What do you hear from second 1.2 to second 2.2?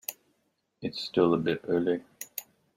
a bit early.